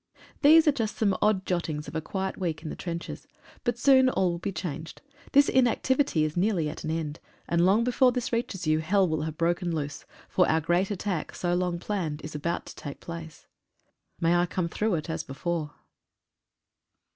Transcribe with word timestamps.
These 0.41 0.67
are 0.67 0.71
just 0.71 0.95
some 0.97 1.15
odd 1.21 1.45
jottings 1.45 1.87
of 1.87 1.93
a 1.93 2.01
quiet 2.01 2.35
week 2.35 2.63
in 2.63 2.69
the 2.69 2.75
trenches. 2.75 3.27
But 3.63 3.77
soon 3.77 4.09
all 4.09 4.31
will 4.31 4.39
be 4.39 4.51
changed. 4.51 4.99
This 5.33 5.47
inactivity 5.47 6.23
is 6.23 6.35
nearly 6.35 6.69
at 6.69 6.83
an 6.83 6.89
end, 6.89 7.19
and 7.47 7.63
long 7.67 7.83
before 7.83 8.11
this 8.11 8.33
reaches 8.33 8.65
you, 8.65 8.79
hell 8.79 9.07
will 9.07 9.21
have 9.21 9.37
broken 9.37 9.75
loose, 9.75 10.05
for 10.27 10.49
our 10.49 10.59
great 10.59 10.89
attack, 10.89 11.35
so 11.35 11.53
long 11.53 11.77
planned, 11.77 12.23
is 12.23 12.33
about 12.33 12.65
to 12.65 12.75
take 12.75 12.99
place. 12.99 13.45
May 14.19 14.33
I 14.35 14.47
come 14.47 14.67
through 14.69 14.95
it 14.95 15.07
as 15.07 15.21
before. 15.21 15.75